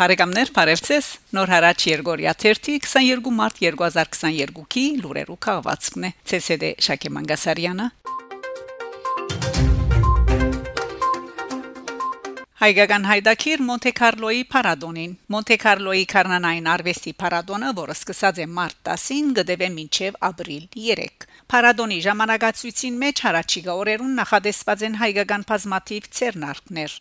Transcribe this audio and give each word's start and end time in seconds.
Բարեկամներ, 0.00 0.50
բարևձեզ։ 0.56 1.06
Նոր 1.36 1.50
հարաճ 1.52 1.82
Երգորիա 1.90 2.32
32 2.40 2.86
22 2.88 3.32
մարտ 3.36 3.58
2022-ի 3.66 4.84
լուրերու 5.02 5.36
քաղվածքն 5.44 6.06
է։ 6.08 6.10
ՑՍԴ 6.38 6.70
Շակե 6.86 7.10
Մանգասարյանը։ 7.16 7.88
Հայկական 12.60 13.04
հայդակիր 13.10 13.60
Մոնտե 13.68 13.92
Կարլոյի 14.00 14.40
Փարադոնին 14.54 15.12
Մոնտե 15.36 15.60
Կարլոյի 15.66 16.08
Կարնանային 16.14 16.72
արվեստի 16.78 17.12
Փարադոնը, 17.20 17.74
որը 17.76 17.98
սկսած 18.00 18.40
է 18.40 18.48
մարտ 18.56 18.80
10-ին, 18.88 19.30
գդեվե 19.36 19.70
մինչև 19.76 20.18
ապրիլ 20.28 20.66
3։ 20.80 21.28
Փարադոնի 21.52 22.00
ժամանակացույցին 22.08 22.98
մեջ 23.04 23.22
հարաճիգա 23.28 23.76
օրերուն 23.84 24.18
նախադեсված 24.20 24.84
են 24.88 24.98
հայկական 25.04 25.46
բազմաթիվ 25.52 26.10
ցերնարկներ։ 26.20 27.00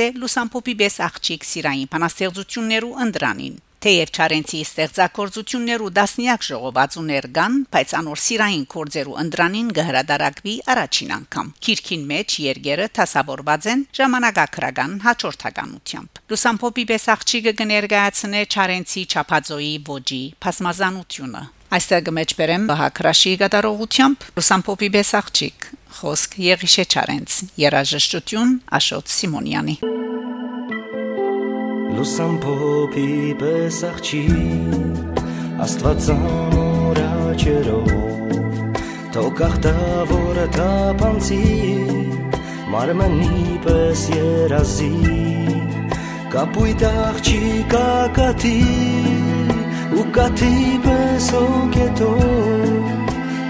է 0.00 0.06
Լուսամփոփի 0.22 0.74
բես 0.80 0.96
աղջիկ 1.10 1.44
սիրային 1.50 1.90
փանաստեղծություններու 1.92 2.94
ընդրանին 3.04 3.58
Թեև 3.84 4.12
Չարենցի 4.16 4.58
ստեղծագործություններու 4.64 5.90
դասնյակ 5.98 6.44
ժողովածուներ 6.46 7.26
կան, 7.36 7.56
բայց 7.74 7.90
անոր 7.98 8.20
սիրային 8.24 8.62
կորձերու 8.74 9.16
ընդրանին 9.22 9.66
գհրադարակվի 9.76 10.54
առաջին 10.72 11.12
անգամ։ 11.18 11.50
Քիրքին 11.68 12.06
մեջ 12.14 12.36
երգերը 12.44 12.86
տասավորված 12.96 13.68
են 13.74 13.82
ժամանակակրական 13.98 14.94
հաջորդականությամբ։ 15.04 16.22
Լուսամփոփի 16.32 16.86
Բեսախչիգը 16.94 17.54
կներկայացնե 17.60 18.40
Չարենցի 18.54 19.04
Չափածոյի 19.12 19.76
ոճի 19.90 20.22
փասմազանությունը։ 20.46 21.44
Այստեղ 21.74 22.02
գմեջբերեմ 22.06 22.66
Բահակրաշի 22.68 23.30
գդարողությամբ 23.40 24.24
Լուսամփոփի 24.36 24.88
Բեսախչիկ 24.94 25.64
խոսք 25.98 26.36
Եղիշե 26.44 26.84
Չարենց 26.94 27.38
երաժշտություն 27.58 28.52
Աշոտ 28.78 29.10
Սիմոնյանի 29.14 29.74
Լուսամփոփի 31.96 33.08
Բեսախչի 33.40 34.22
Աստվածամոր 35.66 37.02
աչերով 37.08 37.90
Թող 39.18 39.42
ախտավորը 39.48 40.46
թափանցի 40.58 41.40
Մարմնի 42.70 43.58
պես 43.66 44.06
երազի 44.14 44.94
Կապույտ 46.36 46.86
աղջիկա 46.92 47.86
կատի 48.20 48.56
ու 50.04 50.10
կաթի 50.12 50.56
պես 50.84 51.26
օգետո 51.38 52.08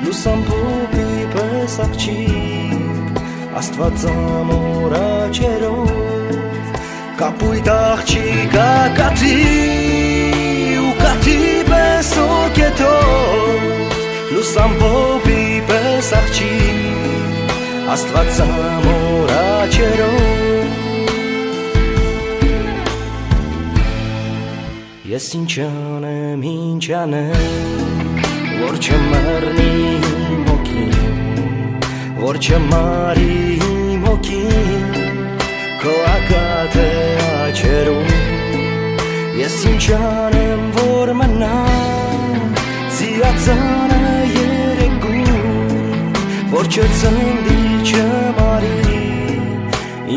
լուսամփոփի 0.04 1.06
պես 1.32 1.74
աղջիկ 1.84 3.18
աստվածամոր 3.60 4.94
աչերով 4.98 5.90
կապույտ 7.20 7.70
աղջիկա 7.74 8.68
կաթի 9.00 9.32
ու 10.84 10.92
կաթի 11.02 11.38
պես 11.70 12.12
օգետո 12.26 12.94
լուսամփոփի 14.30 15.40
պես 15.72 16.12
աղջիկ 16.20 17.58
աստվածամոր 17.96 19.34
աչերով 19.40 20.23
Ես 25.14 25.26
ինչ 25.38 25.52
անեմ, 25.62 26.40
ինչ 26.42 26.86
անեմ, 26.98 27.42
որ 28.58 28.78
չմեռնի 28.82 29.66
իմ 30.08 30.40
հոգին, 30.48 31.84
որ 32.18 32.38
չմարի 32.42 33.36
իմ 33.68 34.08
հոգին, 34.08 34.88
քո 35.84 35.94
ակատը 36.14 36.88
աչերում, 37.44 38.10
ես 39.38 39.60
ինչ 39.70 39.86
անեմ, 40.00 40.66
որ 40.80 41.14
մնա, 41.20 41.62
ծիածանը 42.98 44.02
երեկում, 44.32 45.22
որ 46.58 46.74
չծնդի 46.74 47.62
չմարի, 47.86 49.00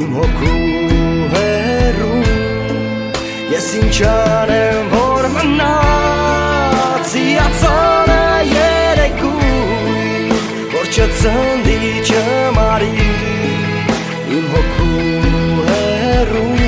իմ 0.02 0.18
հոգու 0.18 0.60
հերում, 1.38 1.67
Ես 3.68 3.74
ինչ 3.84 3.98
անեմ 4.08 4.86
որ 4.94 5.26
մնաց 5.34 7.16
իացանը 7.20 8.20
երեկույն 8.48 10.30
որ 10.72 10.88
չծնդի 10.94 11.90
չմարի 12.08 12.94
իմ 14.38 14.48
հոգու 14.54 15.66
հերում 15.68 16.64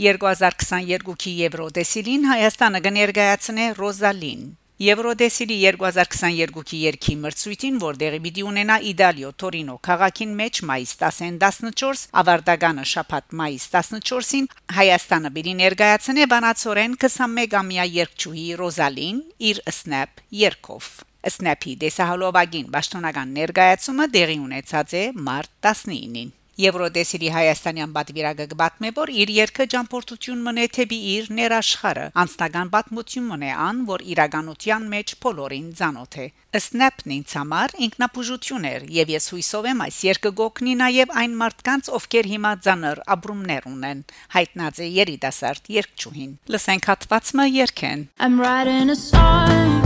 2022-ի 0.00 1.36
Եվրոդեսիլին 1.42 2.26
Հայաստանը 2.32 2.84
կներկայացնե 2.88 3.70
Ռոզալին 3.82 4.50
Եվրոդեսիլի 4.82 5.56
2022-ի 5.78 6.78
երկի 6.82 7.12
մրցույթին, 7.22 7.76
որտեղի 7.82 8.18
պիտի 8.24 8.42
ունենա 8.48 8.78
Իտալիո 8.90 9.28
Տորինո 9.42 9.76
քաղաքին 9.86 10.32
մեջ 10.40 10.60
մայիս 10.70 10.94
10-14, 11.02 12.02
ավարտականը 12.22 12.86
շաբաթ 12.94 13.36
մայիս 13.42 13.68
14-ին 13.76 14.50
Հայաստանը 14.80 15.32
պիտի 15.38 15.54
ներկայացնի 15.60 16.28
բանացորեն 16.34 16.98
21-ամյա 17.06 17.86
երկչուհի 18.00 18.46
Ռոզալին 18.64 19.24
իր 19.52 19.64
Snap 19.78 20.26
երկով։ 20.42 20.92
Snap-ի 21.30 21.78
դեսահոլովագին 21.86 22.70
ճշտոնական 22.74 23.34
ներկայացումը 23.38 24.12
դեղի 24.18 24.38
ունեցած 24.50 24.98
է 24.98 25.08
մարտ 25.30 25.58
19-ին։ 25.62 26.38
Եվրոդեսիլի 26.62 27.32
հայաստանյան 27.36 27.94
պատվիրակը 27.96 28.46
գտմե 28.52 28.92
որ 28.98 29.14
իր 29.22 29.34
երկը 29.38 29.66
ճամփորդություն 29.72 30.44
մնե 30.46 30.68
թեպի 30.76 31.00
իր 31.16 31.32
ներաշխարը. 31.38 32.06
Անձնական 32.22 32.72
պատմություն 32.76 33.28
մնե 33.32 33.50
ան 33.66 33.82
որ 33.92 34.06
իրականության 34.12 34.88
մեջ 34.92 35.16
բոլորին 35.26 35.68
ցանոթ 35.82 36.18
է 36.22 36.28
Սնապն 36.52 37.12
ինձ 37.14 37.34
համար 37.38 37.72
ինքնապուժություն 37.86 38.66
էր 38.68 38.82
եւ 38.92 39.12
ես 39.12 39.28
հույսով 39.32 39.68
եմ 39.70 39.78
այս 39.86 40.00
երկը 40.04 40.32
գոքնի 40.40 40.74
նաեւ 40.82 41.14
այն 41.22 41.36
մարդկանց 41.42 41.88
ովքեր 41.98 42.28
հիմա 42.32 42.52
ցաներ 42.66 43.00
ապրումներ 43.14 43.68
ունեն 43.72 44.02
հայտնած 44.36 44.82
է 44.84 44.88
երիտասարդ 44.98 45.70
երկչուհին 45.78 46.34
լսենք 46.52 46.90
հատվածը 46.92 47.46
երկեն 47.56 48.04
I'm 48.20 48.36
writing 48.38 48.92
a 48.92 48.96
song. 48.96 49.80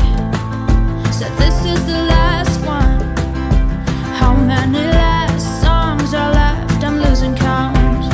So 1.18 1.30
this 1.38 1.64
is 1.64 1.86
the 1.86 2.02
last 2.10 2.60
one. 2.66 2.98
How 4.18 4.34
many 4.34 4.84
last 4.98 5.62
songs 5.62 6.12
are 6.14 6.35
I'm 6.84 6.98
losing 7.00 7.34
count. 7.34 8.04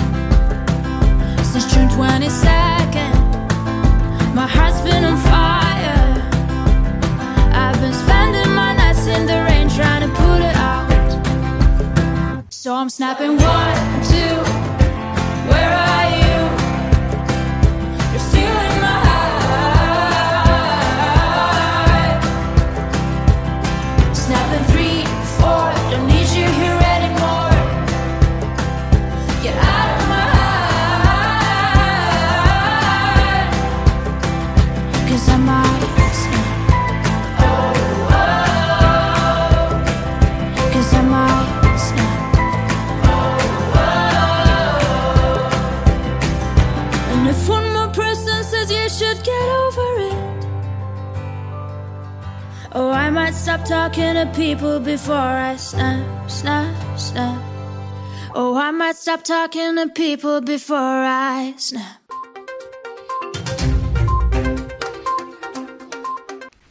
Since 1.46 1.72
June 1.72 1.88
22nd, 1.88 3.14
my 4.34 4.46
heart's 4.46 4.80
been 4.82 5.04
on 5.04 5.16
fire. 5.16 6.02
I've 7.52 7.80
been 7.80 7.92
spending 7.92 8.54
my 8.54 8.74
nights 8.74 9.06
in 9.06 9.26
the 9.26 9.42
rain 9.48 9.68
trying 9.68 10.02
to 10.08 10.14
it 10.40 10.56
out. 10.56 12.44
So 12.50 12.74
I'm 12.74 12.88
snapping 12.88 13.36
one. 13.36 13.91
Talking 53.64 54.14
to 54.14 54.30
people 54.34 54.80
before 54.80 55.14
I 55.14 55.56
snap, 55.56 56.30
snap, 56.30 56.98
snap. 56.98 57.42
Oh, 58.34 58.56
I 58.56 58.70
might 58.70 58.96
stop 58.96 59.22
talking 59.22 59.76
to 59.76 59.88
people 59.88 60.40
before 60.40 60.76
I 60.78 61.54
snap. 61.56 62.01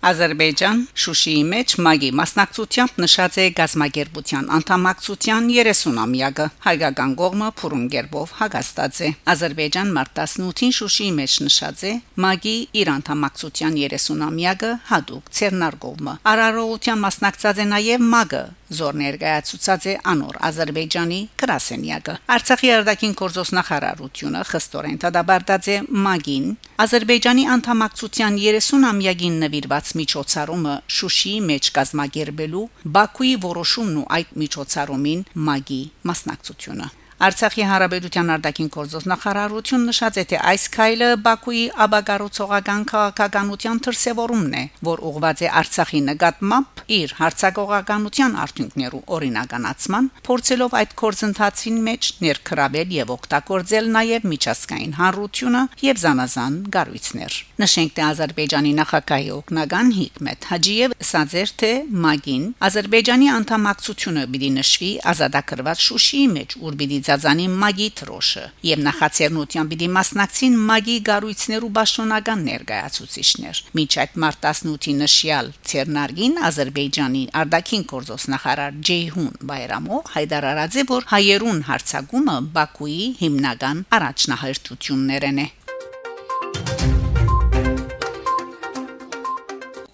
Ադրբեջան 0.01 0.79
Շուշիի 0.97 1.41
մեջ 1.45 1.73
մագի 1.85 2.07
մասնակցությամբ 2.17 2.95
նշած 3.03 3.35
է 3.41 3.43
գազագերբության 3.59 4.47
անդամակցության 4.55 5.49
30-ամյակը 5.53 6.47
հայկական 6.65 7.11
կողմը 7.19 7.49
փուրում 7.61 7.83
գերբով 7.93 8.33
հագաստած 8.39 9.01
է 9.07 9.11
Ադրբեջան 9.33 9.91
մարտ 9.97 10.21
18-ին 10.23 10.73
Շուշիի 10.77 11.11
մեջ 11.19 11.35
նշած 11.45 11.83
է 11.85 11.93
մագի 12.25 12.55
իր 12.81 12.91
անդամակցության 12.95 13.77
30-ամյակը 13.83 14.71
հadoop 14.89 15.29
ցերնարգովը 15.37 16.15
արարողության 16.33 17.05
մասնակցած 17.05 17.61
է 17.61 17.67
նաև 17.75 18.09
մագը 18.15 18.43
զոր 18.77 18.97
ներկայացուցած 19.01 19.87
է 19.91 19.95
անոր 20.11 20.37
Ադրբեջանի 20.47 21.19
գրասենյակը 21.41 22.15
Արցախի 22.35 22.71
արտաքին 22.75 23.15
գործոս 23.21 23.51
նախարարությունը 23.57 24.43
խստորեն 24.51 25.01
դադարդած 25.03 25.69
է 25.71 25.77
մագին 26.07 26.47
Ադրբեջանի 26.85 27.45
անդամակցության 27.55 28.39
30-ամյակին 28.45 29.35
նվիրված 29.43 29.93
միջոցառումը 30.01 30.75
Շուշիի 31.01 31.43
մեջ 31.51 31.71
կազմակերպելու 31.77 32.65
Բաքուի 32.95 33.35
որոշումն 33.51 34.01
ու 34.01 34.07
այդ 34.17 34.33
միջոցառումին 34.45 35.27
մագի 35.51 35.83
մասնակցությունը 36.11 36.91
Արցախի 37.21 37.65
հանրապետության 37.69 38.29
արտաքին 38.33 38.69
գործոս 38.73 39.03
նախարարություն 39.11 39.83
նշած 39.91 40.15
է 40.17 40.23
թե 40.31 40.37
այս 40.51 40.63
քայլը 40.73 41.09
Բաքուի 41.25 41.63
աբագարուցողական 41.85 42.85
քաղաքականության 42.91 43.81
դրսևորումն 43.85 44.55
է, 44.57 44.63
որ 44.87 45.03
ուղղված 45.11 45.43
է 45.45 45.51
Արցախի 45.61 46.01
նկատմամբ 46.07 46.81
իր 46.97 47.13
հարցակողականության 47.21 48.37
արդյունքներու 48.41 49.03
օրինականացման, 49.17 50.09
փորձելով 50.25 50.75
այդ 50.81 50.95
կորձընթացին 51.01 51.77
մեջ 51.87 52.09
ներքրավել 52.25 52.95
եւ 52.97 53.13
օգտագործել 53.15 53.91
նաեւ 54.01 54.27
միջազգային 54.31 54.97
հանրությունը 55.01 55.61
եւ 55.85 56.01
զանազան 56.01 56.57
գառույցներ։ 56.73 57.37
Նշենք 57.61 57.95
թե 58.01 58.03
Ադրբեջանի 58.09 58.71
նախագահի 58.81 59.29
օգնական 59.37 59.93
Հիկմետ 60.01 60.49
Հաջիև 60.51 60.97
ասաց 61.05 61.53
թե 61.61 61.71
Մագին 62.01 62.45
Ադրբեջանի 62.71 63.27
անդամակցությունը 63.37 64.23
պիտի 64.31 64.49
նշվի 64.57 64.91
ազատագրված 65.11 65.85
Շուշիի 65.85 66.27
մեջ, 66.31 66.55
ուր 66.65 66.77
պիտի 66.81 66.99
ծածանի 67.11 67.45
մագի 67.61 67.87
թրոշը 67.99 68.43
եւ 68.67 68.81
նախաձեռնության 68.85 69.69
պիտի 69.71 69.87
մասնակցին 69.95 70.53
մագի 70.71 70.95
գառույցներու 71.09 71.71
պաշտոնական 71.77 72.43
ներկայացուցիչներ։ 72.47 73.61
Մինչ 73.79 73.91
այդ 74.03 74.15
մարտ 74.23 74.47
18-ի 74.51 74.93
նշյալ 75.01 75.51
Ցերնարգին 75.71 76.39
Ադրբեջանի 76.51 77.23
արտաքին 77.41 77.85
գործոս 77.91 78.27
նախարար 78.35 78.79
Ջեյհուն 78.91 79.31
Բայրամո 79.51 80.01
հայտարարած 80.15 80.77
է, 80.79 80.85
որ 80.91 81.09
հայերուն 81.11 81.63
հարցակումը 81.71 82.37
Բաքուի 82.55 83.01
հիմնական 83.21 83.83
առաջնահերթություններն 83.99 85.43
է։ 85.43 85.47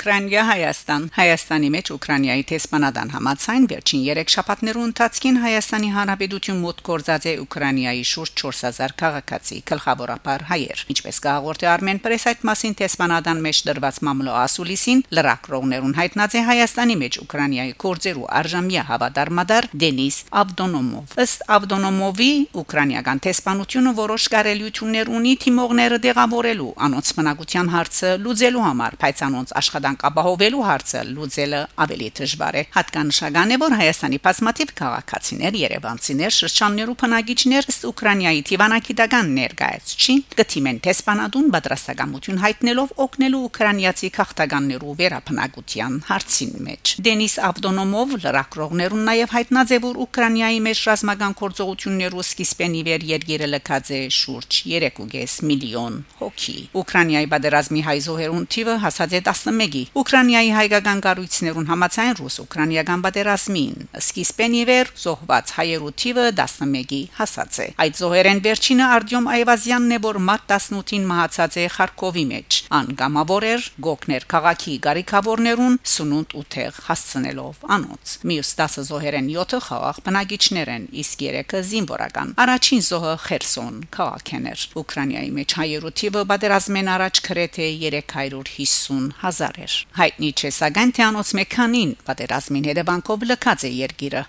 Ուկրաինա 0.08 0.44
Հայաստան 0.48 1.06
Հայաստանի 1.18 1.70
մեջ 1.74 1.90
Ուկրաինայի 1.92 2.44
տեսփանադան 2.48 3.10
համացայն 3.12 3.64
վերջին 3.68 4.04
3 4.08 4.32
շաբաթներու 4.34 4.84
ընթացքին 4.88 5.40
Հայաստանի 5.44 5.90
Հանրապետություն 5.98 6.62
մոտ 6.64 6.78
կորզած 6.88 7.26
է 7.28 7.34
Ուկրաինայի 7.44 8.06
շուրջ 8.08 8.32
4000 8.40 8.94
քաղաքացի 9.02 9.58
գլխավորապես 9.68 10.46
հայեր 10.48 10.84
ինչպես 10.96 11.20
կհաղորդի 11.28 11.68
Armen 11.74 12.00
Press 12.08 12.28
այդ 12.32 12.46
մասին 12.48 12.78
տեսփանադան 12.80 13.44
մեջ 13.48 13.60
դրված 13.68 14.00
մամլո 14.08 14.38
ասուլիսին 14.48 15.04
լրակրողներուն 15.18 15.98
հայտնած 16.00 16.38
է 16.40 16.46
Հայաստանի 16.48 16.98
մեջ 17.04 17.20
Ուկրաինայի 17.28 17.76
կորձերու 17.84 18.32
արժամյա 18.40 18.84
հավատարմադար 18.88 19.70
Դենիս 19.84 20.18
Ավդոնոմով 20.40 21.20
ըստ 21.28 21.46
Ավդոնոմովի 21.58 22.32
ուկրաինական 22.64 23.24
տեսփանությունը 23.28 23.96
որոշ 24.00 24.30
կարելիություններ 24.38 25.14
ունի 25.18 25.36
թիմողները 25.44 26.02
դեղավորելու 26.08 26.72
անոնց 26.88 27.14
մնակության 27.18 27.74
հարցը 27.76 28.16
լուծելու 28.24 28.66
համար 28.68 29.00
բայց 29.04 29.24
անոնց 29.28 29.56
աշխատանք 29.58 29.97
իրավունքներն 29.98 30.06
ապահովելու 30.08 30.64
հարցը 30.68 31.02
լուծելը 31.18 31.62
ավելի 31.82 32.08
դժվար 32.18 32.56
է։ 32.58 32.64
Հատկանշական 32.78 33.52
է, 33.52 33.58
որ 33.62 33.74
Հայաստանի 33.78 34.20
բազմաթիվ 34.28 34.70
քաղաքացիներ, 34.78 35.54
Երևանցիներ, 35.58 36.32
շրջաններու 36.38 36.96
բնակիչներ 37.02 37.68
ըստ 37.72 37.88
Ուկրաինայի 37.88 38.42
դիվանագիտական 38.48 39.28
ներկայացուցիչին 39.38 40.22
գտիմեն 40.38 40.80
տեսփանատուն 40.88 41.48
պատրաստակամություն 41.58 42.42
հայտնելով 42.46 42.94
օգնելու 43.08 43.42
ուկրաինացի 43.48 44.10
քաղաքականներու 44.18 44.96
վերապնակության 45.02 45.94
հարցին 46.08 46.54
մեջ։ 46.68 46.94
Դենիս 47.08 47.36
Ավդոնոմով 47.48 48.16
լրագրողներուն 48.28 49.04
նաև 49.08 49.36
հայտնած 49.38 49.74
է, 49.78 49.80
որ 49.88 50.02
Ուկրաինայի 50.08 50.60
մեջ 50.68 50.84
ռազմական 50.88 51.38
գործողություններու 51.42 52.26
սկիզբենի 52.28 52.82
վեր 52.88 53.08
երկիրը 53.18 53.48
լքած 53.58 53.92
է 53.98 54.02
շուրջ 54.18 54.62
3.5 54.68 55.38
միլիոն 55.48 55.98
հոգի։ 56.22 56.58
Ուկրաինայի 56.82 57.30
պատերազմի 57.34 57.82
հայ 57.88 57.98
զոհերուն 58.08 58.48
թիվը 58.58 58.76
հասած 58.84 59.18
է 59.18 59.22
11-ի, 59.28 59.87
Ուկրաինայի 59.98 60.52
հայկական 60.58 61.02
կառույցներուն 61.08 61.70
համաձայն 61.72 62.18
ռուս-ուկրաինական 62.20 63.04
պատերազմին 63.08 63.88
սկիզբեն 64.02 64.58
իվեր 64.62 64.92
զոհված 65.04 65.54
հայերու 65.58 65.92
թիվը 66.04 66.26
11-ի 66.42 67.02
հասած 67.18 67.60
է 67.64 67.68
այդ 67.88 68.00
զոհերեն 68.02 68.42
վերջինը 68.48 68.88
Արտյոմ 68.98 69.30
Այվազյանն 69.38 69.96
է 69.98 70.00
որ 70.08 70.20
մարտ 70.28 70.54
18-ին 70.58 71.08
մահացած 71.12 71.58
է 71.58 71.66
Խարկովի 71.78 72.26
մեջ 72.34 72.60
ան 72.78 72.92
գամավոր 73.02 73.48
գոկներ 73.88 74.24
քաղաքի 74.34 74.74
գարիկավորներուն 74.88 75.76
սունունդ 75.94 76.34
ու 76.38 76.46
թեղ 76.58 76.80
հասցնելով 76.88 77.62
անոց 77.78 78.14
մյուս 78.28 78.52
10 78.60 78.88
զոհերեն 78.88 79.30
7-ը 79.38 79.60
խաղաղ 79.68 80.02
բնակիչներ 80.08 80.72
են 80.74 80.88
իսկ 81.04 81.24
3-ը 81.28 81.62
զինվորական 81.72 82.34
առաջին 82.44 82.84
զոհը 82.88 83.14
Խերսոն 83.28 83.78
քաղաքն 83.98 84.50
էր 84.52 84.66
Ուկրաինայի 84.82 85.32
մեջ 85.38 85.58
հայերու 85.62 85.94
թիվը 86.02 86.24
պատերազմեն 86.34 86.92
առաջ 86.98 87.22
գրեթե 87.28 87.70
350 87.88 89.14
հազար 89.22 89.62
էր 89.68 89.77
հայտնի 90.00 90.32
չէ 90.38 90.54
սակայն 90.62 90.96
թե 90.98 91.08
անոց 91.12 91.36
մեքանին 91.42 91.96
պատերազմին 92.10 92.70
հետևանքով 92.72 93.30
լքած 93.32 93.68
է 93.68 93.72
երկիրը 93.78 94.24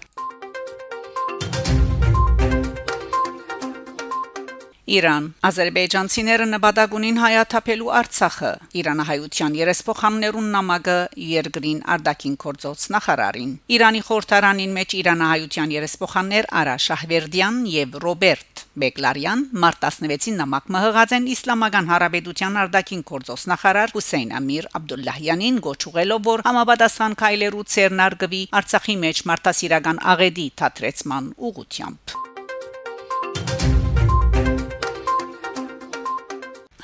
Իրան. 4.89 5.25
Ադրբեջանցիները 5.45 6.45
նպատակ 6.49 6.95
ունին 6.97 7.19
հայաթափելու 7.21 7.91
Արցախը 7.99 8.53
Իրանահայության 8.81 9.59
երեսփոխամներուն 9.59 10.47
նամակը 10.55 10.95
երկրին 11.29 11.83
արդակին 11.95 12.39
կորձոց 12.45 12.87
նախարարին 12.95 13.53
Իրանի 13.77 14.01
խորհրդարանին 14.09 14.73
մեջ 14.79 14.97
Իրանահայության 15.03 15.75
երեսփոխաններ 15.77 16.49
Արա 16.63 16.77
Շահվերդյան 16.89 17.59
եւ 17.75 17.99
Ռոբերտ 18.07 18.48
Բեկլարյան 18.83 19.45
մարտ 19.65 19.83
16-ին 19.89 20.39
նամակ 20.43 20.71
մհղած 20.77 21.15
են 21.19 21.29
իսլամական 21.35 21.91
հարաբերության 21.93 22.61
արդակին 22.63 23.03
կորձոց 23.11 23.47
նախարար 23.53 23.95
Հուսեյն 23.97 24.37
Ամիր 24.39 24.71
Աբդուլլահյանին 24.79 25.61
գոչուղելով 25.67 26.25
որ 26.29 26.47
համապատասխան 26.49 27.19
քայլերու 27.25 27.67
ցերնարգվի 27.75 28.43
Արցախի 28.63 28.97
մեջ 29.09 29.27
մարտահրավերական 29.33 30.03
աղեդի 30.15 30.49
թատրեցման 30.63 31.31
ուղությամբ 31.51 32.28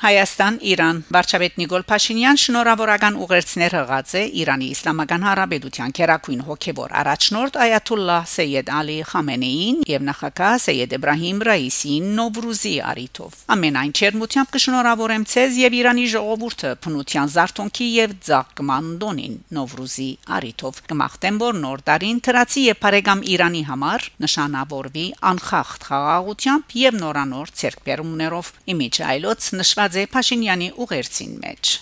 Հայաստան-Իրան 0.05 0.97
վարչապետ 1.15 1.55
Նիկոլ 1.57 1.83
Փաշինյան 1.89 2.37
շնորհավորական 2.37 3.15
ուղերձներ 3.25 3.75
հղած 3.75 4.11
է 4.19 4.21
Իրանի 4.41 4.67
Իսլամական 4.75 5.23
Հանրապետության 5.25 5.93
քերակույն 5.97 6.43
հոգևոր 6.45 6.91
առաջնորդ 6.99 7.57
Այաթուլլահ 7.65 8.27
Սեյեդ 8.35 8.69
Ալի 8.79 8.97
Խամենեին 9.09 9.79
եւ 9.89 10.05
նախագահ 10.09 10.57
Սեյեդ 10.65 10.93
Իբրահիմ 10.99 11.39
Ռայիսին 11.49 12.11
Նովրուզի 12.19 12.75
արիթով 12.85 13.39
ամենայն 13.55 13.95
չերմությամբ 13.95 14.53
կշնորհավորեմ 14.53 15.25
ցեզ 15.33 15.57
եւ 15.65 15.77
Իրանի 15.81 16.05
ժողովուրդը 16.13 16.75
փնության 16.85 17.33
զարթոնքի 17.33 17.89
եւ 17.95 18.15
ցաղկման 18.29 18.93
դոնին 19.01 19.35
Նովրուզի 19.57 20.09
արիթով 20.37 20.83
կմաղթեմ 20.85 21.41
որ 21.41 21.59
նոր 21.65 21.85
տարին 21.89 22.21
թրացի 22.29 22.67
եւ 22.69 22.79
բարեկամ 22.85 23.25
Իրանի 23.33 23.65
համար 23.73 24.07
նշանավորվի 24.25 25.07
անխախտ 25.33 25.89
խաղաղությամբ 25.89 26.77
եւ 26.85 27.01
նորանոր 27.01 27.53
ցերկբերումներով 27.65 28.53
իմիջայլոց 28.75 29.51
նշված 29.55 29.94
նշված 29.94 29.94
է 30.01 30.05
Փաշինյանի 30.13 30.69
ուղերձին 30.85 31.35
մեջ։ 31.45 31.73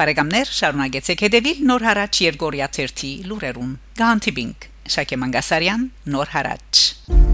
Բարեկամներ, 0.00 0.52
շարունակեցեք 0.60 1.24
հետևել 1.26 1.58
Նոր 1.70 1.84
հարաճ 1.90 2.20
Երգորիա 2.24 2.68
1-ի 2.72 3.10
լուրերուն։ 3.28 3.74
Գանտիբինգ 4.00 4.70
Շակե 4.96 5.20
Մանգասարյան, 5.24 5.84
Նոր 6.16 6.32
հարաճ 6.38 7.29